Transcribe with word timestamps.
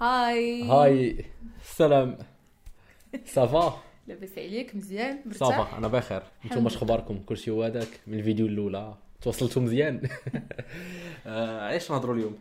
hi 0.00 0.62
hi 0.62 1.24
السلام 1.60 2.18
ça 3.26 3.52
va 3.52 3.78
لاباس 4.06 4.38
عليك 4.38 4.74
مزيان 4.74 5.18
مرتاح؟ 5.26 5.48
ça 5.48 5.63
va 5.63 5.78
أنا 5.78 5.88
بخير. 5.88 6.22
نتوما 6.46 6.68
اخباركم 6.68 7.18
كلشي 7.18 7.50
هو 7.50 7.62
هذاك 7.62 8.00
من 8.06 8.18
الفيديو 8.18 8.46
الأولى. 8.46 8.94
توصلتوا 9.20 9.62
مزيان؟ 9.62 10.08
آه، 11.26 11.66
علاش 11.68 11.90
نهضروا 11.90 12.14
اليوم؟ 12.14 12.38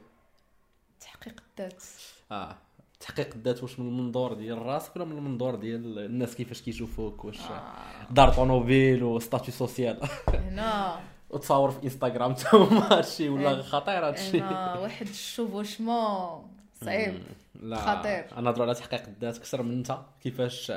تحقيق 0.99 1.43
الذات. 1.59 1.83
آه 2.31 2.55
تحقيق 2.99 3.33
الذات. 3.35 3.63
واش 3.63 3.79
من 3.79 3.87
المنظور 3.87 4.33
ديال 4.33 4.61
راسك 4.61 4.95
ولا 4.95 5.05
من 5.05 5.17
المنظور 5.17 5.55
ديال 5.55 5.99
الناس 5.99 6.35
كيفاش 6.35 6.61
كيشوفوك؟ 6.61 7.25
واش 7.25 7.41
آه. 7.41 7.73
دار 8.11 8.33
طوموبيل 8.33 9.03
و 9.03 9.10
statut 9.10 9.53
social؟ 9.53 9.99
هنا. 10.27 10.99
وتصور 11.29 11.71
في 11.71 11.83
إنستغرام 11.83 12.33
تا 12.39 12.57
هما 12.57 12.97
هادشي 12.97 13.29
ولا. 13.29 13.61
خطير 13.61 14.07
هادشي. 14.07 14.41
واحد 14.81 15.07
ال 15.07 15.17
chevauchement. 15.17 16.57
صعيب. 16.85 17.23
لا 17.61 17.77
خطير. 17.77 18.37
أنا 18.37 18.49
على 18.49 18.73
تحقيق 18.73 19.07
الذات. 19.07 19.37
أكثر 19.37 19.63
من 19.63 19.71
أنت. 19.71 19.97
كيفاش 20.23 20.71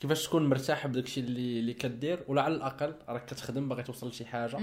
كيفاش 0.00 0.26
تكون 0.26 0.48
مرتاح 0.48 0.86
بداك 0.86 1.04
الشيء 1.04 1.24
اللي 1.24 1.60
اللي 1.60 1.74
كدير؟ 1.74 2.24
ولا 2.28 2.42
على 2.42 2.54
الأقل 2.54 2.94
راك 3.08 3.24
كتخدم 3.24 3.68
باغي 3.68 3.82
توصل 3.82 4.08
لشي 4.08 4.24
حاجة. 4.24 4.60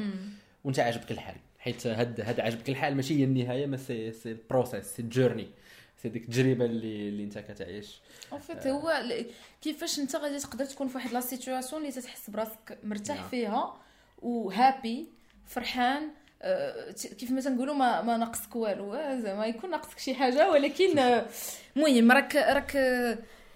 وأنت 0.63 0.79
عاجبك 0.79 1.11
الحال. 1.11 1.35
حيت 1.59 1.87
هاد 1.87 2.21
هاد 2.21 2.39
عاجبك 2.39 2.69
الحال 2.69 2.95
ماشي 2.95 3.19
هي 3.19 3.23
النهاية 3.23 3.65
mais 3.65 3.77
c'est 3.77 4.11
c'est 4.11 4.31
ال 4.31 4.38
process 4.38 4.85
c'est 4.85 5.01
ال 5.01 5.07
journey 5.07 5.47
c'est 5.97 6.09
ديك 6.09 6.23
التجربة 6.23 6.65
اللي 6.65 7.09
اللي 7.09 7.23
أنت 7.23 7.37
كتعيش. 7.37 8.01
en 8.39 8.49
fait 8.49 8.67
هو 8.67 9.03
كيفاش 9.61 9.99
أنت 9.99 10.15
غادي 10.15 10.39
تقدر 10.39 10.65
تكون 10.65 10.87
في 10.87 10.95
واحد 10.95 11.11
la 11.13 11.21
situation 11.21 11.81
اللي 11.81 11.93
تتحس 11.93 12.29
براسك 12.29 12.77
مرتاح 12.83 13.17
نعم. 13.17 13.27
فيها 13.27 13.77
و 14.21 14.36
happy 14.36 15.07
فرحان 15.45 16.09
كيف 17.19 17.31
ما 17.31 17.41
تنقولوا 17.41 17.75
ما, 17.75 18.01
ما 18.01 18.17
ناقصك 18.17 18.55
والو 18.55 18.93
آه، 18.93 19.19
زعما 19.19 19.45
يكون 19.45 19.69
ناقصك 19.71 19.99
شي 19.99 20.13
حاجة 20.13 20.51
ولكن 20.51 20.99
آه، 20.99 21.25
المهم 21.77 22.11
راك 22.11 22.35
راك 22.35 22.75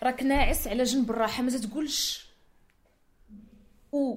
راك 0.04 0.24
ناعس 0.24 0.68
على 0.68 0.84
جنب 0.84 1.10
الراحة 1.12 1.44
ما 1.44 1.50
تقولش 1.52 2.26
و 3.92 4.16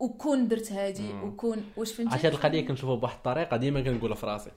وكون 0.00 0.48
درت 0.48 0.72
هادي. 0.72 1.12
وكون 1.12 1.64
واش 1.76 1.92
فهمتي 1.92 2.12
عرفتي 2.12 2.26
هاد 2.26 2.32
القضية 2.34 2.66
كنشوفها 2.66 2.94
بواحد 2.94 3.16
الطريقة 3.16 3.56
ديما 3.56 3.80
كنقولها 3.80 4.14
في 4.16 4.26
راسي 4.26 4.50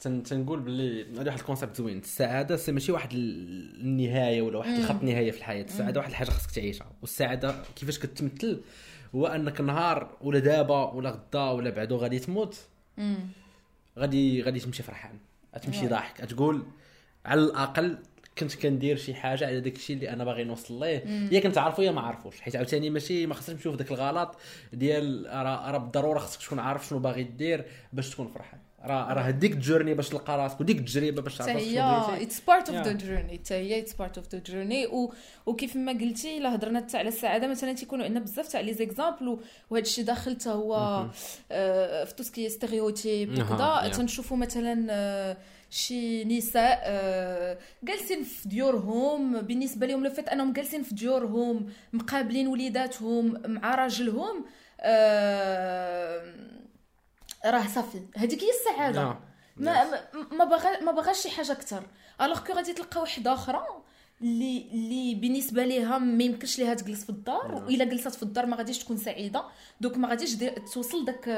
تن 0.00 0.22
تنقول 0.22 0.60
باللي 0.60 1.12
هذا 1.20 1.26
واحد 1.26 1.38
ال 1.38 1.43
concept 1.43 1.76
زوين 1.76 1.98
السعادة 1.98 2.56
c'est 2.56 2.72
ماشي 2.72 2.92
واحد 2.92 3.12
ال- 3.12 3.80
النهاية 3.80 4.42
ولا 4.42 4.58
واحد. 4.58 4.70
الخط 4.78 5.02
نهاية 5.02 5.30
في 5.30 5.38
الحياة 5.38 5.64
السعادة 5.64 6.00
واحد 6.00 6.10
الحاجة 6.10 6.30
خاصك 6.30 6.50
تعيشها 6.50 6.86
والسعادة 7.00 7.54
كيفاش 7.76 7.98
كتمثل 7.98 8.60
هو 9.14 9.26
أنك 9.26 9.60
نهار 9.60 10.16
ولا 10.20 10.38
دابا 10.38 10.84
ولا 10.92 11.10
غدا 11.10 11.50
ولا 11.50 11.70
بعدو 11.70 11.96
غادي 11.96 12.18
تموت. 12.18 12.58
غادي 13.98 14.42
غادي 14.42 14.60
تمشي 14.60 14.82
فرحان. 14.82 15.18
غتمشي 15.54 15.80
wow. 15.80 15.88
ضاحك. 15.88 16.16
تقول 16.16 16.66
على 17.26 17.40
الأقل 17.40 17.98
كنت 18.38 18.54
كندير 18.54 18.96
شي 18.96 19.14
حاجة 19.14 19.46
على 19.46 19.60
داك 19.60 19.76
الشيء 19.76 19.96
اللي 19.96 20.10
أنا 20.10 20.24
باغي 20.24 20.44
نوصل 20.44 20.80
ليه. 20.80 21.28
يا 21.32 21.40
كنت 21.40 21.58
عارفو 21.58 21.82
يا 21.82 21.90
ما 21.90 22.00
عارفوش. 22.00 22.40
حيت 22.40 22.56
عاوتاني 22.56 22.90
ماشي 22.90 23.26
ما 23.26 23.34
خصكش 23.34 23.54
نشوف 23.54 23.76
داك 23.76 23.90
الغلط 23.90 24.36
ديال 24.72 25.26
راه 25.30 25.78
بالضروره 25.78 26.18
خصك 26.18 26.42
تكون 26.42 26.58
عارف 26.58 26.88
شنو 26.88 26.98
باغي 26.98 27.22
دير 27.22 27.64
باش 27.92 28.10
تكون 28.10 28.28
فرحان. 28.28 28.60
راه 28.84 29.12
راه 29.12 29.20
هديك 29.22 29.52
ال 29.52 29.57
journey 29.57 29.94
باش 29.94 30.08
تلقى 30.08 30.38
راسك 30.38 30.60
وديك 30.60 30.78
التجربه 30.78 31.22
باش 31.22 31.36
تعرف 31.36 31.48
هي 31.56 32.22
it's 32.22 32.40
part 32.40 32.70
of 32.70 32.86
the. 32.86 32.92
journey 32.92 33.38
حتى 33.38 33.54
هي 33.54 33.78
it's 33.78 33.92
part 33.94 34.18
of 34.18 34.28
the 34.32 34.38
journey 34.38 34.86
وكيف 35.46 35.76
ما 35.76 35.92
قلتي 35.92 36.38
إلا 36.38 36.54
هضرنا 36.54 36.78
حتى 36.80 36.96
على 36.98 37.08
السعادة 37.08 37.46
مثلا 37.48 37.72
تيكونوا 37.72 38.04
عندنا 38.04 38.20
بزاف 38.20 38.48
تاع 38.48 38.60
les 38.60 38.74
exemples 38.74 39.38
وهذا 39.70 39.84
الشيء 39.84 40.04
داخل 40.04 40.34
حتى 40.34 40.48
هو. 40.50 41.04
آه، 41.52 42.04
في 42.04 42.14
tout 42.14 42.29
ce 42.29 42.37
qui 42.37 42.48
est 42.48 42.67
stéréotype 42.67 43.32
وكذا. 43.82 43.96
تنشوفوا 43.96 44.36
مثلا 44.36 44.86
آه، 44.90 45.36
شي 45.70 46.24
نساء 46.24 46.80
آه، 46.84 47.58
جالسين 47.84 48.22
في 48.22 48.48
ديورهم 48.48 49.40
بالنسبة 49.40 49.86
لهم 49.86 50.04
le 50.04 50.10
fait 50.10 50.28
أنهم 50.28 50.52
جالسين 50.52 50.82
في 50.82 50.94
ديورهم 50.94 51.66
مقابلين 51.92 52.46
وليداتهم 52.46 53.42
مع 53.46 53.74
راجلهم 53.74 54.44
راه 57.44 57.66
صافي. 57.74 58.02
هذيك 58.16 58.42
هي 58.42 58.50
السعادة. 58.50 59.00
آه. 59.02 59.18
ما 59.56 59.84
ما- 59.90 60.00
ما 60.32 60.44
باغا 60.44 60.80
ما 60.80 60.92
باغاش 60.92 61.22
شي 61.22 61.30
حاجة 61.30 61.52
أكثر. 61.52 61.82
alors 62.20 62.38
que 62.40 62.52
غادي 62.52 62.72
تلقى 62.72 63.02
وحده 63.02 63.32
أخرى 63.34 63.64
اللي 64.22 64.66
اللي 64.72 65.14
بالنسبة 65.14 65.64
ليها 65.64 65.98
ما 65.98 66.24
يمكنش 66.24 66.58
ليها 66.58 66.74
تجلس 66.74 67.04
في 67.04 67.10
الدار 67.10 67.48
نعم. 67.54 67.64
وإلا 67.66 67.84
جلست 67.84 68.14
في 68.14 68.22
الدار 68.22 68.46
ما 68.46 68.56
غاديش 68.56 68.78
تكون 68.78 68.96
سعيدة. 68.96 69.44
donc 69.80 69.96
ما 69.96 70.08
غاديش 70.08 70.36
توصل 70.74 71.04
داك 71.04 71.28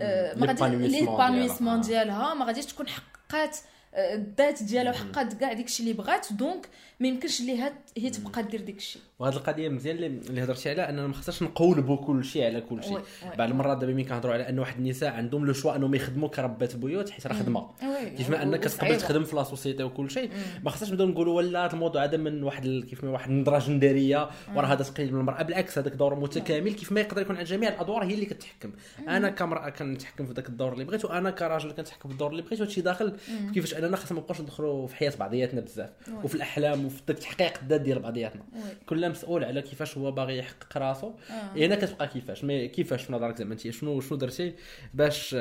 آه، 0.00 0.34
ما 0.34 0.46
غادي 0.46 0.60
L'épanouissement 0.62 0.90
ليبانويسمون 0.92 1.80
ديالها. 1.80 2.34
ما 2.34 2.44
غاديش 2.44 2.66
تكون 2.66 2.86
حققات 2.88 3.56
آه، 3.94 4.14
الذات 4.14 4.62
ديالها 4.62 4.92
وحققات 4.92 5.32
كاع 5.32 5.52
داكشي 5.52 5.82
اللي 5.82 5.92
بغات. 5.92 6.32
donc 6.32 6.68
ما 7.00 7.08
يمكنش 7.08 7.40
ليها 7.40 7.72
هي 7.96 8.10
تبقى 8.10 8.42
دير 8.42 8.60
داكشي. 8.60 8.98
وهاد 9.18 9.34
القضية 9.34 9.68
مزيان 9.68 9.96
اللي 9.96 10.06
اللي 10.06 10.44
هضرتي 10.44 10.70
عليها 10.70 10.90
أننا 10.90 11.06
ما 11.06 11.12
خصناش 11.12 11.42
نقولبوا 11.42 11.96
كل 11.96 12.24
شيء 12.24 12.44
على 12.44 12.60
كل 12.60 12.84
شيء. 12.84 12.98
بعض 13.38 13.50
المرات 13.50 13.78
دابا 13.78 13.92
ملي 13.92 14.04
كنهضروا 14.04 14.34
على 14.34 14.48
أن 14.48 14.58
واحد 14.58 14.78
النساء 14.78 15.12
عندهم 15.12 15.46
le 15.46 15.52
choix 15.52 15.76
أنهم 15.76 15.94
يخدموا 15.94 16.28
كربات 16.28 16.76
بيوت 16.76 17.10
حيت 17.10 17.26
راه 17.26 17.34
خدمة 17.34 17.70
كيف 18.16 18.30
ما 18.30 18.42
أنك. 18.42 18.64
تقدر 18.64 18.94
تخدم 19.00 19.24
في 19.24 19.36
la 19.36 19.44
société 19.44 19.82
وكل 19.82 20.10
شيء. 20.10 20.30
ما 20.64 20.70
خصناش 20.70 20.90
نبداو 20.90 21.06
نقولوا 21.06 21.36
ولا 21.36 21.64
هذا 21.64 21.72
الموضوع 21.72 22.04
هذا 22.04 22.16
من 22.16 22.42
واحد 22.42 22.84
كيف 22.90 23.04
ما 23.04 23.10
واحد 23.10 23.30
النظره 23.30 23.58
جندريه 23.58 24.28
وراه 24.54 24.66
هذا 24.66 24.84
تقليد 24.84 25.12
من 25.12 25.20
المرأة 25.20 25.42
بالعكس 25.42 25.78
هذاك 25.78 25.92
دور 25.92 26.14
متكامل 26.14 26.72
كيف 26.72 26.92
ما 26.92 27.00
يقدر 27.00 27.22
يكون 27.22 27.36
على 27.36 27.44
جميع 27.44 27.68
الأدوار 27.68 28.04
هي 28.04 28.14
اللي 28.14 28.26
كتحكم 28.26 28.72
أنا 29.08 29.28
كامرأة 29.28 29.68
كنتحكم 29.68 30.26
في 30.26 30.32
ذاك 30.32 30.48
الدور 30.48 30.72
اللي 30.72 30.84
بغيت 30.84 31.04
وأنا 31.04 31.30
كراجل 31.30 31.72
كنتحكم 31.72 32.08
في 32.08 32.12
الدور 32.12 32.30
اللي 32.30 32.42
بغيت 32.42 32.60
وهادشي 32.60 32.80
داخل. 32.80 33.12
كيفاش 33.54 33.74
أننا 33.74 33.96
خصنا 33.96 34.12
ما 34.12 34.20
نبقاوش 34.20 34.40
ندخلوا 34.40 34.86
في 34.86 34.96
حياة 34.96 35.12
بعضياتنا 35.20 35.60
بزاف. 35.60 35.90
وفي 36.24 36.34
الأحلام 36.34 36.86
وفي 36.86 37.02
تحقيق 37.12 37.52
الذات 37.62 37.80
ديال 37.80 37.98
بعضياتنا 37.98 38.42
oui. 38.54 39.07
مسؤول 39.08 39.44
على 39.44 39.62
كيفاش 39.62 39.98
هو 39.98 40.12
باغي 40.12 40.38
يحقق 40.38 40.78
راسو 40.78 41.12
آه. 41.30 41.56
هنا 41.56 41.74
كتبقى 41.74 42.08
كيفاش 42.08 42.44
mais 42.44 42.68
كيفاش 42.68 43.02
في 43.02 43.12
نظرك 43.12 43.36
زعما 43.36 43.52
أنت 43.52 43.70
شنو 43.70 44.00
شنو 44.00 44.18
درتي 44.18 44.54
باش 44.94 45.34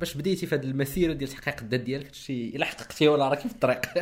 باش 0.00 0.14
بديتي 0.14 0.46
في 0.46 0.54
هذه 0.54 0.64
المسيرة 0.64 1.12
ديال 1.12 1.30
تحقيق 1.30 1.60
الذات 1.60 1.80
ديالك 1.80 2.06
هادشي 2.06 2.48
إلا 2.48 2.64
حققتي 2.64 3.08
ولا 3.08 3.28
راكي 3.28 3.48
في 3.48 3.54
الطريق 3.54 3.80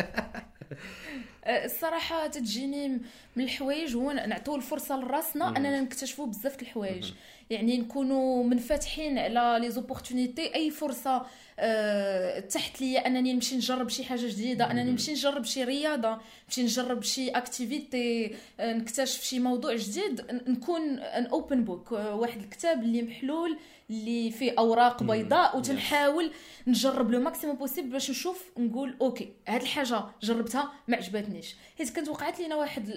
أه، 1.45 1.65
الصراحة 1.65 2.27
تتجيني 2.27 2.89
من 3.37 3.45
الحوايج 3.45 3.97
هو 3.97 4.13
نعطيو 4.13 4.57
الفرصة 4.57 4.97
لراسنا. 4.97 5.57
أننا 5.57 5.81
نكتشفوا 5.81 6.27
بزاف 6.27 6.57
د 6.57 6.61
الحوايج. 6.61 7.13
يعني 7.53 7.79
نكونوا 7.79 8.45
منفتحين 8.45 9.19
على 9.19 9.59
les 9.61 9.71
opportunités 9.71 10.55
أي 10.55 10.71
فرصة 10.71 11.27
أه 11.59 12.41
تحت 12.41 12.81
ليا 12.81 13.07
أنني 13.07 13.33
نمشي 13.33 13.57
نجرب 13.57 13.89
شي 13.89 14.05
حاجة 14.05 14.27
جديدة 14.27 14.71
أنني. 14.71 14.91
نمشي 14.91 15.13
نجرب 15.13 15.45
شي 15.45 15.65
رياضة 15.65 16.19
نمشي 16.49 16.63
نجرب 16.63 17.03
شي 17.03 17.29
activité 17.29 18.35
أه، 18.61 18.73
نكتشف 18.73 19.23
شي 19.23 19.39
موضوع 19.39 19.75
جديد 19.77 20.43
نكون 20.49 20.99
an 20.99 21.27
open 21.27 21.65
book 21.65 21.93
واحد 21.93 22.41
الكتاب 22.41 22.83
اللي 22.83 23.03
محلول 23.03 23.59
اللي 23.91 24.31
فيه 24.31 24.55
أوراق. 24.59 25.03
بيضاء. 25.03 25.57
وتنحاول 25.59 26.33
نجرب 26.67 27.11
le 27.11 27.21
maximum 27.21 27.57
possible 27.57 27.89
باش 27.89 28.11
نشوف 28.11 28.45
نقول 28.59 28.97
OK 29.01 29.33
هاد 29.49 29.61
الحاجة 29.63 30.03
جربتها 30.23 30.73
ما 30.89 30.97
عجبتنيش 30.97 31.57
حيت 31.79 31.91
كانت 31.91 32.09
وقعت 32.09 32.41
لينا 32.41 32.57
واحد 32.57 32.91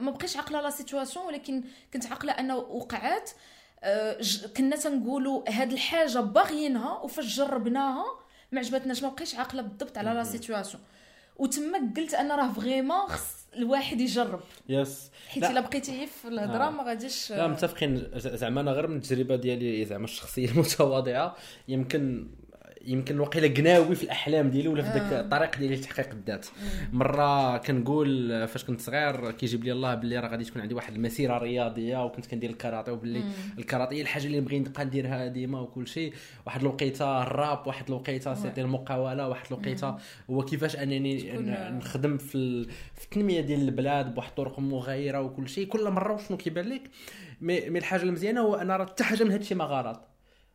ما 0.00 0.10
بقيتش 0.10 0.36
عاقلة 0.36 0.60
la 0.60 0.70
situation 0.70 1.26
ولكن 1.26 1.62
كنت 1.92 2.06
عاقلة 2.06 2.32
انه 2.32 2.56
وقعات 2.56 3.30
آه، 3.30 3.34
كنا 4.56 4.76
تنقولوا 4.76 5.50
هاد 5.50 5.72
الحاجة 5.72 6.18
باغيينها 6.18 6.98
وفاش 6.98 7.36
جربناها 7.36 8.04
ما 8.52 8.60
عجبتناش 8.60 9.02
ما 9.02 9.08
بقيتش 9.08 9.34
عاقلة 9.34 9.62
بالضبط 9.62 9.98
على 9.98 10.10
la 10.10 10.24
situation 10.24 10.82
وتما 11.36 11.92
قلت 11.96 12.14
أنا 12.14 12.36
راه 12.36 12.52
vraiment 12.52 13.06
خص 13.08 13.46
الواحد 13.56 14.00
يجرب 14.00 14.40
yes 14.68 15.10
حيت 15.28 15.42
لا. 15.42 15.50
إلا 15.50 15.60
بقيتي 15.60 16.06
في 16.06 16.28
الهضرة 16.28 16.66
آه. 16.66 16.70
ما 16.70 16.82
غاديش 16.82 17.32
لا 17.32 17.46
متفقين 17.46 18.10
زعما 18.14 18.60
أنا 18.60 18.70
غير 18.70 18.86
من 18.86 18.96
التجربة 18.96 19.36
ديالي 19.36 19.84
زعما 19.84 20.04
الشخصية 20.04 20.50
المتواضعة 20.52 21.36
يمكن 21.68 22.28
يمكن 22.88 23.20
وقيله 23.20 23.48
قناوي 23.54 23.94
في 23.94 24.02
الأحلام 24.02 24.50
ديالي 24.50 24.68
ولا 24.68 24.82
في 24.82 24.88
ذاك 24.98 25.12
آه. 25.12 25.20
الطريق 25.20 25.58
ديالي 25.58 25.74
لتحقيق 25.76 26.10
الذات. 26.12 26.46
مرة 26.92 27.56
كنقول 27.56 28.48
فاش 28.48 28.64
كنت 28.64 28.80
صغير 28.80 29.30
كيجيب 29.30 29.64
لي 29.64 29.72
الله 29.72 29.94
باللي 29.94 30.18
راه 30.18 30.28
غادي 30.28 30.44
تكون 30.44 30.62
عندي 30.62 30.74
واحد 30.74 30.94
المسيرة 30.94 31.38
رياضية 31.38 32.04
وكنت 32.04 32.26
كندير 32.26 32.50
الكاراتيه 32.50 32.92
وباللي 32.92 33.22
الكاراتيه 33.58 33.96
هي 33.96 34.02
الحاجة 34.02 34.26
اللي 34.26 34.40
نبغي 34.40 34.58
نبقى 34.58 34.84
نديرها 34.84 35.26
ديما 35.28 35.60
وكل 35.60 35.86
شيء. 35.88 36.12
واحد 36.46 36.60
الوقيتة 36.60 37.22
الراب 37.22 37.66
واحد 37.66 37.84
الوقيتة 37.88 38.34
سيتي 38.34 38.60
المقاولة 38.60 39.28
واحد 39.28 39.46
الوقيتة 39.52 39.96
هو 40.30 40.42
كيفاش 40.44 40.76
أنني 40.76 41.32
نخدم 41.70 42.18
في 42.18 42.34
ال- 42.34 42.70
في 42.94 43.04
التنمية 43.04 43.40
ديال 43.40 43.60
البلاد 43.60 44.14
بواحد 44.14 44.28
الطرق 44.28 44.58
مغايرة 44.58 45.20
وكل 45.20 45.48
شيء. 45.48 45.66
كل 45.68 45.90
مرة 45.90 46.14
وشنو 46.14 46.36
كيبان 46.36 46.68
لك؟ 46.68 46.82
مي 47.40 47.68
الحاجة 47.78 48.02
المزيانة 48.02 48.40
هو 48.40 48.54
ان 48.54 48.70
راه 48.70 48.84
حتى 48.86 49.04
حاجة 49.04 49.24
من 49.24 49.30
هادشي 49.30 49.54
ما 49.54 49.64
غلط. 49.64 50.00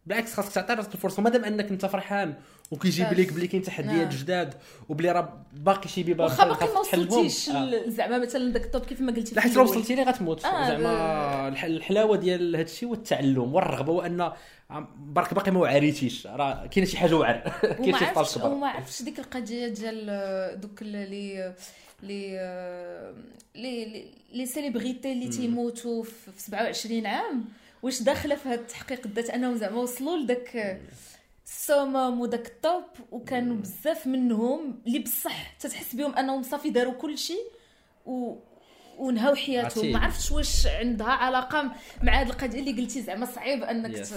بالعكس 0.05 0.33
خاصك 0.33 0.51
تعطي 0.51 0.73
راسك 0.73 0.93
الفرصة 0.93 1.21
مادام 1.21 1.43
أنك 1.45 1.71
أنت 1.71 1.85
فرحان 1.85 2.33
وكيجيب. 2.71 3.13
لك 3.13 3.33
بلي 3.33 3.47
كاين 3.47 3.61
تحديات 3.63 3.95
نعم. 3.95 4.09
جداد 4.09 4.53
وبلي 4.89 5.11
راه 5.11 5.43
باقي 5.53 5.87
شي 5.89 6.03
بيبان 6.03 6.27
واخا 6.27 6.47
باقي 6.47 6.67
ما. 6.73 6.79
وصلتيش 6.79 7.49
آه. 7.49 7.83
زعما 7.87 8.17
مثلا 8.17 8.53
داك 8.53 8.63
الطوب 8.65 8.85
كيف 8.85 9.01
ما 9.01 9.11
قلتي 9.11 9.41
حيت 9.41 9.55
لو. 9.55 9.63
وصلتي 9.63 9.95
ليه 9.95 10.03
غتموت 10.03 10.45
آه، 10.45 10.67
زعما 10.67 11.47
الح- 11.47 11.63
الحلاوة 11.63 12.17
ديال 12.17 12.55
هذا 12.55 12.65
الشيء 12.65 12.89
هو 12.89 12.93
التعلم 12.93 13.53
والرغبة 13.55 13.91
وان 13.91 14.31
برك 14.97 15.33
باقي 15.33 15.51
ما 15.51 15.59
وعريتيش 15.59 16.27
راه 16.27 16.65
كاينة 16.67 16.89
شي 16.89 16.97
حاجة 16.97 17.15
وعر 17.15 17.37
كاين 17.61 17.97
شي 17.97 18.05
كبر 18.05 18.47
وما 18.47 18.67
عرفتش 18.67 19.01
ديك 19.01 19.19
القضية 19.19 19.67
ديال 19.67 20.61
دوك 20.61 20.81
اللي 20.81 21.05
لي 22.03 22.39
آه، 22.39 23.13
les 23.55 23.85
les- 23.85 24.05
les 24.33 24.45
célébrités 24.45 25.11
اللي 25.13 25.27
تيموتوا 25.27 26.03
في 26.03 26.31
في 26.35 26.41
27 26.41 27.05
عام 27.05 27.45
واش 27.83 28.01
داخلة 28.01 28.35
في 28.35 28.49
هذا 28.49 28.61
التحقيق 28.61 29.07
دات 29.07 29.29
أنهم 29.29 29.55
زعما 29.55 29.77
وصلوا 29.77 30.17
لذاك 30.17 30.81
ال 31.45 31.56
summum 31.56 32.21
وداك 32.21 32.47
ال 32.47 32.56
top 32.56 32.83
وكانوا 33.11 33.55
بزاف 33.55 34.07
منهم 34.07 34.81
اللي 34.87 34.99
بصح 34.99 35.51
تتحس 35.53 35.95
بهم 35.95 36.15
أنهم 36.15 36.43
صافي 36.43 36.69
داروا 36.69 36.93
كل 36.93 37.17
شيء 37.17 37.45
و 38.05 38.35
ونهاو 38.97 39.35
حياتهم. 39.35 39.91
ما 39.91 39.99
عرفتش 39.99 40.31
واش 40.31 40.67
عندها 40.67 41.07
علاقة 41.07 41.71
مع 42.03 42.21
هذه 42.21 42.27
القضية 42.29 42.59
اللي 42.59 42.81
قلتي 42.81 43.01
زعما 43.01 43.25
صعيب 43.25 43.63
أنك 43.63 43.95
Yes. 43.95 44.07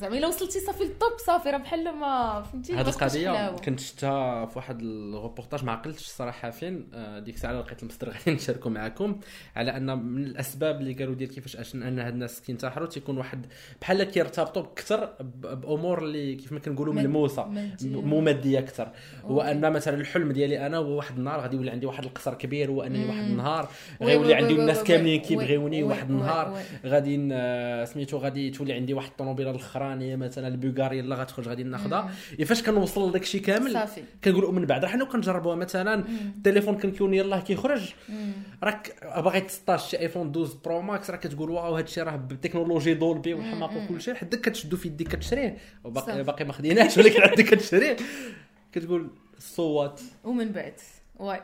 زعما 0.00 0.18
إلا 0.18 0.26
وصلتي 0.26 0.60
صافي 0.60 0.84
لل 0.84 0.95
top 0.95 1.12
صافي 1.26 1.50
راه 1.50 1.56
بحال 1.58 1.92
ما 1.94 2.42
فهمتي 2.42 2.72
هذه 2.72 2.88
القضية. 2.88 3.50
كنت 3.56 3.80
شفتها 3.80 4.46
في 4.46 4.58
واحد 4.58 4.80
الروبورتاج 4.82 5.64
ما 5.64 5.72
عقلتش 5.72 6.04
الصراحه 6.06 6.50
فين 6.50 6.86
آه، 6.94 7.18
ديك 7.18 7.34
الساعة 7.34 7.52
لقيت 7.52 7.82
المصدر 7.82 8.08
غادي 8.10 8.30
نشاركو 8.36 8.70
معكم 8.70 9.20
على 9.56 9.76
أن 9.76 9.98
من 9.98 10.24
الأسباب 10.24 10.80
اللي 10.80 10.92
قالوا 10.94 11.14
ديال 11.14 11.30
كيفاش 11.30 11.56
عشان 11.56 11.82
أن 11.82 11.98
هاد 11.98 12.12
الناس 12.12 12.40
كينتحروا 12.40 12.86
تيكون 12.86 13.18
واحد 13.18 13.46
بحال 13.80 14.02
كيرتبطوا 14.04 14.62
أكثر 14.62 15.12
بأمور 15.42 15.98
اللي 16.04 16.34
كيف 16.34 16.52
ما 16.52 16.58
كنقولوا 16.58 16.94
ملموسة. 16.94 17.46
مو 17.82 18.20
مادية 18.20 18.58
أكثر 18.58 18.88
هو 19.24 19.40
okay. 19.40 19.52
ان 19.52 19.72
مثلا 19.72 20.00
الحلم 20.00 20.32
ديالي 20.32 20.66
أنا 20.66 20.76
هو 20.76 20.96
واحد 20.96 21.18
النهار 21.18 21.40
غادي 21.40 21.56
يولي 21.56 21.70
عندي 21.70 21.86
واحد 21.86 22.04
القصر 22.04 22.34
كبير 22.34 22.70
وأنني 22.70 23.04
واحد. 23.08 23.18
النهار 23.24 23.68
غيولي 24.22 24.34
وي- 24.34 24.42
عندي 24.48 24.60
الناس 24.60 24.82
كاملين 24.82 25.20
كيبغيوني 25.20 25.82
واحد 25.82 26.10
النهار. 26.10 26.58
غادي 26.86 27.16
سميتو 27.86 28.16
غادي 28.18 28.50
تولي 28.50 28.72
عندي 28.72 28.94
واحد 28.94 29.08
الطوموبيله 29.10 29.50
الاخرانيه 29.50 30.16
مثلا 30.16 30.48
البوغاتي 30.48 31.00
اللي 31.00 31.14
غتخرج 31.14 31.48
غادي 31.48 31.62
ناخذها 31.62 32.10
فاش 32.46 32.62
كنوصل 32.62 33.08
لداك 33.08 33.22
الشيء 33.22 33.40
كامل؟ 33.40 33.84
كنقولوا 34.24 34.52
من 34.52 34.66
بعد 34.66 34.84
راه 34.84 34.88
حنا 34.90 35.04
كنجربوها 35.04 35.56
مثلا 35.56 36.04
التليفون 36.36 36.78
كنكون 36.78 37.14
يلاه 37.14 37.40
كيخرج. 37.40 37.92
راك 38.62 38.94
باغي 39.16 39.48
16 39.48 39.88
شي 39.90 39.98
iPhone 39.98 40.30
12 40.30 40.56
Pro 40.64 40.80
Max 40.82 41.10
راك 41.10 41.20
كتقول 41.20 41.50
wow 41.50 41.74
هذا 41.76 41.84
الشيء 41.84 42.02
راه 42.04 42.16
ب 42.16 42.23
technologie 42.23 42.94
Dolby 42.94 43.34
والحماق 43.34 43.70
وكل 43.76 44.00
شيء. 44.00 44.14
حدك 44.14 44.40
كتشدو 44.40 44.76
في 44.76 44.88
يديك 44.88 45.08
كتشريه. 45.08 45.56
وباقي. 45.84 46.22
باقي 46.22 46.44
ما 46.44 46.52
خديناش 46.52 46.96
ولكن 46.98 47.22
عندك 47.22 47.44
كتشريه. 47.44 47.96
كتقول 48.72 49.10
صوات 49.38 50.00
ومن 50.24 50.48
بعد. 50.52 50.74
واي. 51.16 51.40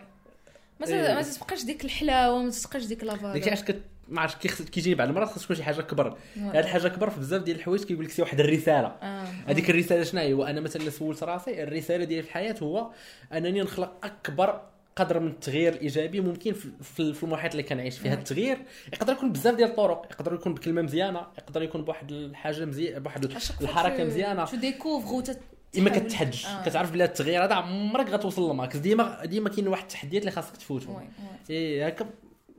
ما 0.81 0.87
إيه. 0.87 1.15
ما 1.15 1.23
تبقاش 1.23 1.65
ديك 1.65 1.85
الحلاوه 1.85 2.43
ما 2.43 2.51
تبقاش 2.51 2.85
ديك 2.85 3.05
la 3.05 3.12
valeur 3.12 3.33
داكشي 3.33 3.51
علاش 3.51 3.63
كت 3.63 3.81
ما 4.09 4.21
عرفتش 4.21 4.37
كيخص 4.43 4.63
كيجيني 4.63 4.95
بعض 4.95 5.09
المرات 5.09 5.29
خاص 5.29 5.43
تكون 5.45 5.57
شي 5.57 5.63
حاجة 5.63 5.81
كبر 5.83 6.07
واي. 6.09 6.19
هاد 6.37 6.57
الحاجة 6.57 6.89
كبر 6.89 7.11
في 7.11 7.21
بزاف 7.21 7.43
ديال 7.43 7.57
الحوايج 7.57 7.85
كيقول 7.85 8.05
لك 8.05 8.11
شي 8.11 8.23
واحد 8.23 8.41
الرسالة. 8.41 8.89
آه. 9.03 9.25
هذيك 9.47 9.71
الرسالة 9.71 10.05
شنو 10.05 10.21
هي؟ 10.21 10.33
وأنا 10.35 10.61
مثلا 10.61 10.91
سولت 10.91 11.23
راسي 11.23 11.63
الرسالة 11.63 12.05
ديالي 12.05 12.23
في 12.23 12.29
الحياة 12.29 12.55
هو 12.63 12.91
أنني 13.33 13.63
نخلق 13.63 13.93
أكبر 14.05 14.61
قدر 14.97 15.21
من 15.21 15.29
التغيير 15.29 15.73
الإيجابي 15.73 16.21
ممكن 16.21 16.53
في- 16.83 17.23
المحيط 17.23 17.51
اللي 17.51 17.63
كنعيش 17.63 17.99
فيه 17.99 18.13
هذا 18.13 18.19
التغيير 18.19 18.59
يقدر 18.93 19.13
يكون 19.13 19.33
بزاف 19.33 19.55
ديال 19.55 19.69
الطرق 19.71 20.07
يقدر 20.11 20.35
يكون 20.35 20.55
بكلمة 20.55 20.83
مزيانة 20.83 21.27
يقدر 21.39 21.63
يكون 21.63 21.83
بواحد 21.85 22.13
الحاجة 22.13 22.65
مزيانه 22.65 22.99
بواحد 22.99 23.25
الحركة 23.61 24.05
مزيانة. 24.05 24.45
tu 24.45 24.57
découvres 24.57 25.15
و 25.15 25.23
إما 25.79 25.91
كتحج 25.91 26.47
آه. 26.47 26.65
كتعرف 26.65 26.93
بلي 26.93 27.05
التغيير 27.05 27.45
هذا 27.45 27.55
عمرك 27.55 28.11
غتوصل 28.11 28.51
ل 28.51 28.57
max 28.57 28.77
ديما 28.77 29.25
ديما 29.25 29.49
كاين 29.49 29.69
واحد 29.69 29.83
التحديات 29.83 30.23
اللي 30.23 30.33
خاصك 30.33 30.57
تفوتهم 30.57 31.11
إيه 31.51 31.87
هكا 31.87 32.05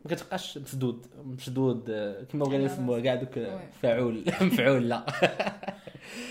ما 0.06 0.16
كتبقاش 0.16 0.58
مسدود 0.58 1.06
مشدود 1.26 1.90
آه، 1.90 2.24
كما 2.24 2.46
بغينا 2.46 2.66
نسموها 2.66 3.00
كاع 3.00 3.16
دوك. 3.16 3.60
فاعول 3.82 4.24
مفعول 4.42 4.90
لا 4.90 5.06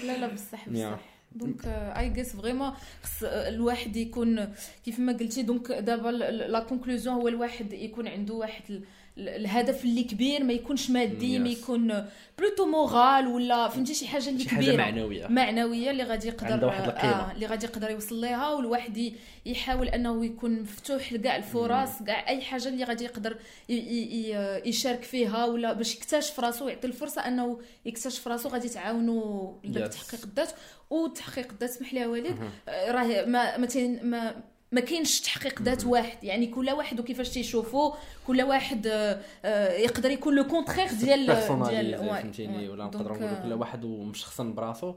لا 0.07 0.19
لا 0.19 0.27
بصح. 0.27 0.69
بصح 0.69 0.99
donc 1.33 1.67
et 1.67 2.09
juste 2.09 2.37
vraiment 2.37 2.73
خص 3.03 3.23
الواحد 3.25 3.97
يكون 3.97 4.55
كيف 4.85 4.99
ما 5.01 5.13
قلتي 5.13 5.43
donc 5.43 5.73
دابا 5.73 6.09
la 6.09 6.61
conclusion 6.61 7.15
هو 7.15 7.29
الواحد 7.29 7.73
يكون 7.73 8.09
عنده 8.09 8.35
واحد 8.35 8.83
الهدف 9.19 9.85
اللي 9.85 10.03
كبير 10.05 10.44
ما 10.44 10.53
يكونش 10.53 10.91
مادي 10.91 11.38
ما. 11.38 11.49
يكون 11.49 12.06
plutôt 12.39 12.67
moral 12.67 13.27
ولا 13.26 13.69
فهمتي 13.69 13.94
شي 13.94 14.06
حاجة 14.09 14.29
اللي 14.29 14.43
شي 14.43 14.49
حاجة 14.49 14.65
كبيرة 14.65 14.76
معنوية 14.76 15.26
معنوية 15.26 15.91
اللي 15.91 16.03
غادي 16.03 16.29
يقدر 16.29 16.53
عندها 16.53 16.67
واحد 16.69 16.85
القيمة. 16.88 17.12
آه 17.12 17.32
اللي 17.32 17.47
غادي 17.47 17.67
يقدر 17.67 17.91
يوصل 17.91 18.20
ليها 18.20 18.50
والواحد 18.50 19.12
يحاول 19.47 19.88
أنه 19.88 20.25
يكون 20.25 20.61
مفتوح 20.62 21.12
لكاع 21.12 21.37
الفرص 21.37 22.03
كاع 22.06 22.29
أي 22.29 22.41
حاجة 22.43 22.69
اللي 22.69 22.85
غادي 22.85 23.05
يقدر 23.05 23.37
ي- 23.69 23.73
ي- 23.75 24.31
ي- 24.32 24.69
يشارك 24.69 25.03
فيها 25.03 25.44
ولا 25.44 25.73
باش 25.73 25.94
يكتشف 25.94 26.41
راسو 26.41 26.64
ويعطي 26.67 26.87
الفرصة 26.87 27.21
أنه 27.29 27.61
يكتشف 27.87 28.29
راسو 28.29 28.49
غادي 28.49 28.69
تعاونوا 28.69 29.53
لذاك 29.64 29.91
Yes. 29.93 29.94
تحقيق 29.94 30.21
الذات 30.25 30.50
وتحقيق 30.91 31.49
الذات 31.53 31.71
اسمح 31.71 31.94
لي 31.94 32.00
يا 32.00 32.06
وليد 32.06 32.32
مهم. 32.41 32.50
آه، 32.69 32.91
راه 32.93 33.25
ما 33.56 33.67
تين- 33.67 34.05
ما 34.06 34.35
ما 34.73 34.81
كاينش 34.81 35.20
تحقيق 35.20 35.62
ذات 35.62 35.85
واحد. 35.85 36.25
يعني 36.25 36.47
كل 36.47 36.70
واحد 36.70 37.00
وكيفاش 37.00 37.29
تيشوفو 37.29 37.93
كل 38.26 38.43
واحد 38.43 38.87
آه، 38.87 39.20
آه، 39.44 39.73
يقدر 39.73 40.11
يكون 40.11 40.35
le 40.35 40.45
contraire 40.45 40.89
ديال 40.88 41.26
ديال 41.26 41.37
فهمتيني. 41.37 42.69
ولا 42.69 42.87
donc، 42.87 43.06
نقولوا 43.06 43.43
كل 43.43 43.53
آه، 43.53 43.56
واحد 43.56 43.85
ومشخصن 43.85 44.55
براسو. 44.55 44.94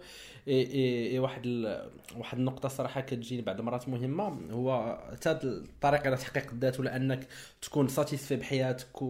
اي 0.48 1.12
اي 1.12 1.20
واحد 1.20 1.42
ال... 1.46 1.90
واحد 2.18 2.38
النقطة 2.38 2.70
صراحة 2.70 3.02
كتجيني 3.02 3.42
بعض 3.42 3.60
المرات 3.60 3.90
مهمة 3.90 4.38
هو 4.52 5.00
حتى 5.12 5.32
الطريقة 5.32 6.08
إلى 6.08 6.18
تحقيق 6.18 6.52
الذات 6.52 6.80
ولا 6.80 6.96
أنك 6.96 7.28
تكون 7.62 7.88
ساتيسفي 7.88 8.36
بحياتك 8.36 9.02
و... 9.02 9.08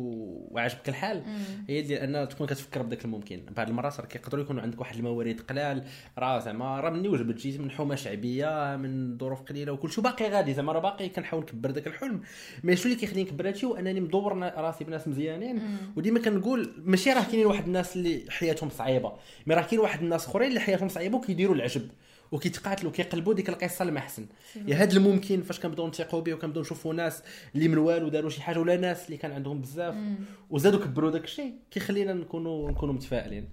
وعاجبك 0.51 0.89
الحال. 0.89 1.23
هي 1.69 1.81
ديال 1.81 2.15
أن 2.15 2.29
تكون 2.29 2.47
كتفكر 2.47 2.81
بداك 2.81 3.05
الممكن. 3.05 3.41
بعض 3.57 3.69
المرات 3.69 3.99
راه 3.99 4.05
كيقدروا 4.05 4.43
يكونوا 4.43 4.61
عندك 4.61 4.79
واحد 4.79 4.95
الموارد 4.95 5.41
قلال 5.49 5.83
راه 6.17 6.39
زعما 6.39 6.79
راه 6.79 6.89
مني 6.89 7.07
وجبت 7.07 7.35
جيت 7.35 7.59
من 7.59 7.71
حومة 7.71 7.95
شعبية 7.95 8.75
من 8.75 9.17
ظروف 9.17 9.41
قليلة 9.41 9.71
وكل 9.71 9.91
شيء 9.91 10.03
باقي 10.03 10.29
غادي. 10.29 10.50
زعما 10.53 10.71
راه 10.73 10.79
باقي 10.79 11.09
كنحاول 11.09 11.43
نكبر 11.43 11.71
داك 11.71 11.87
الحلم. 11.87 12.21
مي 12.63 12.75
شنو 12.75 12.85
اللي 12.85 12.95
كيخليني 12.95 13.29
نكبر 13.29 13.47
هادشي؟ 13.47 13.65
هو 13.65 13.75
أنني 13.75 13.99
مدور 13.99 14.37
راسي 14.37 14.83
بناس 14.83 15.07
مزيانين. 15.07 15.61
وديما 15.95 16.19
كنقول 16.19 16.73
ماشي 16.85 17.13
راه 17.13 17.23
كاينين 17.23 17.45
واحد 17.45 17.65
الناس 17.65 17.95
اللي 17.95 18.23
حياتهم 18.29 18.69
صعيبة 18.69 19.11
مي 19.47 19.55
راه 19.55 19.61
كاين 19.61 19.79
واحد 19.79 20.01
الناس 20.01 20.27
أخرين 20.27 20.47
اللي 20.47 20.59
حياتهم 20.59 20.89
صعيبة 20.89 21.17
وكيديروا 21.17 21.55
العجب 21.55 21.89
وكيتقاتلوا 22.31 22.91
وكيقلبوا 22.91 23.33
ديك 23.33 23.49
القصة 23.49 23.83
المحسن. 23.83 24.25
يا 24.67 24.75
هذا 24.75 24.97
الممكن 24.97 25.41
فاش 25.41 25.59
كنبداو 25.59 25.87
نثيقوا 25.87 26.21
به 26.21 26.33
وكنبداو 26.33 26.61
نشوفوا 26.63 26.93
ناس 26.93 27.23
اللي 27.55 27.67
من 27.67 27.77
والو 27.77 28.09
داروا 28.09 28.29
شي 28.29 28.41
حاجة 28.41 28.59
ولا 28.59 28.77
ناس 28.77 29.05
اللي 29.05 29.17
كان 29.17 29.31
عندهم 29.31 29.61
بزاف. 29.61 29.95
وزادوا 30.49 30.79
كبروا 30.79 31.11
داك 31.11 31.23
الشيء 31.23 31.53
كيخلينا 31.71 32.13
نكونوا 32.13 32.71
نكونوا 32.71 32.93
متفائلين. 32.93 33.45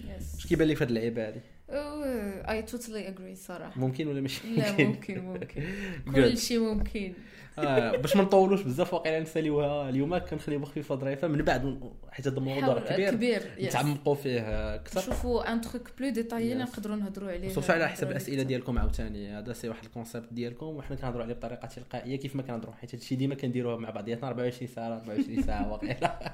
Yes. 0.00 0.38
اش 0.38 0.46
كيبان 0.46 0.68
لك 0.68 0.76
في 0.76 0.84
هذه 0.84 0.88
اللعيبة 0.88 1.28
هذه 1.28 1.40
اي 1.72 2.62
توتالي 2.62 3.08
اجري 3.08 3.34
صراحة. 3.34 3.80
ممكن 3.80 4.06
ولا 4.08 4.20
ماشي 4.20 4.56
لا 4.56 4.72
ممكن؟ 4.72 5.18
ممكن. 5.20 5.62
كل 6.14 6.38
شيء 6.38 6.58
ممكن. 6.58 7.12
آه 7.58 7.96
باش 7.96 8.16
ما 8.16 8.22
نطولوش 8.22 8.62
بزاف 8.62 8.94
واقيلا 8.94 9.20
نساليوها 9.20 9.88
اليوم 9.88 10.18
كنخليو 10.18 10.64
خفيفه 10.64 10.94
ظريفه 10.96 11.28
من 11.28 11.42
بعد 11.42 11.80
حيت 12.10 12.28
هذا 12.28 12.38
الموضوع 12.38 12.80
كبير 12.80 13.10
كبير. 13.10 13.42
نتعمقوا 13.62 14.14
فيه 14.14 14.40
أكثر. 14.74 15.00
نشوفوا 15.00 15.52
un 15.52 15.60
truc 15.60 15.90
plus 15.98 16.08
détaillé 16.08 16.54
Yes. 16.54 16.56
نقدروا 16.56 16.96
نهضروا 16.96 17.30
عليه 17.30 17.48
خصوصا 17.48 17.72
على 17.72 17.88
حسب 17.88 18.10
الأسئلة 18.10 18.42
ديالكم 18.42 18.78
عاوتاني. 18.78 19.38
هذا 19.38 19.52
c'est 19.52 19.68
واحد 19.68 19.84
ال 19.84 19.90
concept 19.90 20.32
ديالكم 20.32 20.66
وحنا 20.66 20.96
كنهضروا 20.96 21.22
عليه 21.22 21.34
بطريقة 21.34 21.66
تلقائية 21.68 22.16
كيف 22.16 22.36
ما 22.36 22.42
كنهضروا. 22.42 22.74
حيت 22.74 22.94
هادشي 22.94 23.14
ديما 23.14 23.34
كنديروه 23.34 23.76
مع 23.76 23.90
بعضياتنا 23.90 24.28
24 24.28 24.68
ساعة 24.68 24.86
24 24.96 25.42
ساعة 25.42 25.72
واقيلا. 25.72 26.32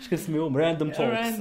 اش 0.00 0.08
كنسميوهم 0.10 0.56
random 0.56 0.90
talks 0.90 1.34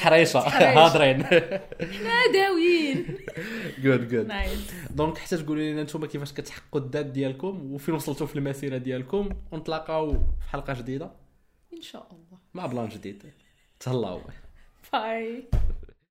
Random 0.00 0.04
talks. 0.04 0.32
تحريشه 0.32 0.40
تحريش. 0.40 0.78
هاضرين 0.78 1.22
حنا 1.96 2.32
داويين 2.32 3.06
جود 3.82 4.08
جود 4.08 4.32
donc 4.90 5.18
حتى 5.18 5.36
تقولوا 5.36 5.62
لنا 5.62 5.80
أنتم 5.80 6.06
كيفاش 6.06 6.32
كتحققوا 6.32 6.80
الذات 6.80 7.06
ديالكم 7.06 7.72
وفين 7.72 7.94
وصلتوا 7.94 8.26
في 8.26 8.36
المسيره 8.36 8.76
ديالكم 8.78 9.28
ونتلاقاو 9.52 10.12
في 10.12 10.50
حلقة 10.50 10.72
جديدة. 10.74 11.10
إن 11.76 11.80
شاء 11.82 12.06
الله. 12.12 12.38
مع 12.54 12.66
بلان 12.66 12.88
جديد. 12.88 13.22
تهلاو. 13.80 14.20
باي 14.92 15.44